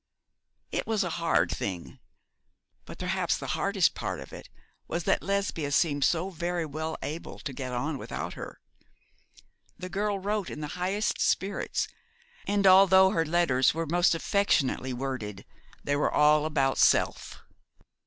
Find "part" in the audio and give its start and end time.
3.93-4.19